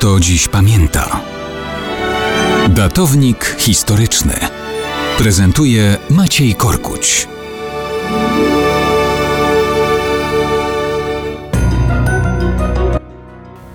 [0.00, 1.20] kto dziś pamięta.
[2.68, 4.34] Datownik historyczny
[5.18, 7.28] prezentuje Maciej Korkuć.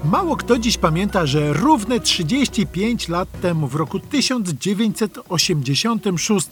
[0.06, 6.48] Mało kto dziś pamięta, że równe 35 lat temu, w roku 1986,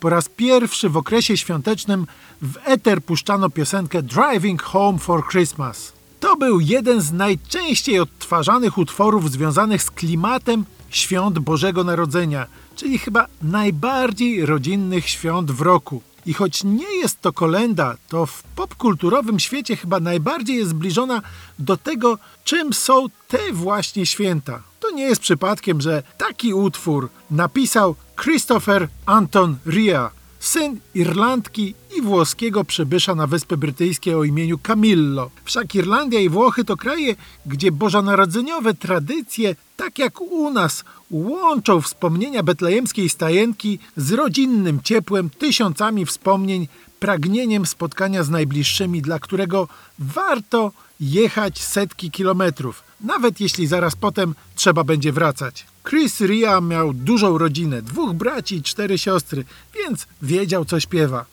[0.00, 2.06] po raz pierwszy w okresie świątecznym
[2.42, 6.01] w eter puszczano piosenkę Driving Home for Christmas.
[6.22, 13.26] To był jeden z najczęściej odtwarzanych utworów związanych z klimatem świąt Bożego Narodzenia, czyli chyba
[13.42, 16.02] najbardziej rodzinnych świąt w roku.
[16.26, 21.22] I choć nie jest to kolenda, to w popkulturowym świecie chyba najbardziej jest zbliżona
[21.58, 24.62] do tego, czym są te właśnie święta.
[24.80, 30.10] To nie jest przypadkiem, że taki utwór napisał Christopher Anton Ria,
[30.42, 35.30] syn Irlandki i włoskiego przybysza na Wyspy Brytyjskie o imieniu Camillo.
[35.44, 42.42] Wszak Irlandia i Włochy to kraje, gdzie bożonarodzeniowe tradycje, tak jak u nas, łączą wspomnienia
[42.42, 46.68] betlejemskiej stajenki z rodzinnym ciepłem, tysiącami wspomnień,
[47.00, 49.68] pragnieniem spotkania z najbliższymi, dla którego
[49.98, 55.66] warto jechać setki kilometrów, nawet jeśli zaraz potem trzeba będzie wracać.
[55.88, 59.44] Chris Ria miał dużą rodzinę, dwóch braci i cztery siostry,
[59.74, 61.24] więc wiedział co śpiewa.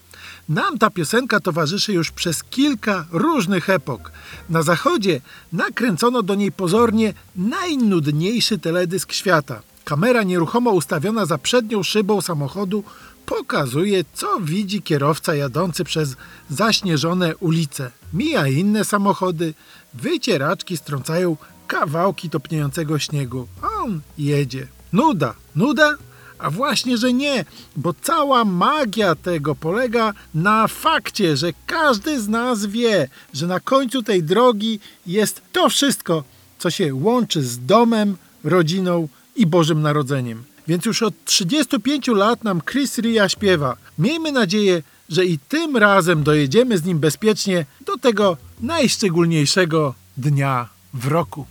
[0.50, 4.12] Nam ta piosenka towarzyszy już przez kilka różnych epok.
[4.50, 5.22] Na zachodzie
[5.54, 9.62] nakręcono do niej pozornie najnudniejszy teledysk świata.
[9.90, 12.84] Kamera nieruchomo ustawiona za przednią szybą samochodu
[13.26, 16.16] pokazuje, co widzi kierowca jadący przez
[16.50, 17.92] zaśnieżone ulice.
[18.14, 19.54] Mija inne samochody,
[19.94, 23.48] wycieraczki strącają kawałki topniejącego śniegu,
[23.82, 24.68] on jedzie.
[24.94, 25.96] Nuda, nuda?
[26.40, 27.46] A właśnie, że nie,
[27.76, 34.04] bo cała magia tego polega na fakcie, że każdy z nas wie, że na końcu
[34.04, 36.24] tej drogi jest to wszystko,
[36.60, 39.08] co się łączy z domem, rodziną
[39.40, 40.44] i Bożym Narodzeniem.
[40.68, 43.78] Więc już od 35 lat nam Chris Ria śpiewa.
[44.00, 51.08] Miejmy nadzieję, że i tym razem dojedziemy z nim bezpiecznie do tego najszczególniejszego dnia w
[51.08, 51.46] roku.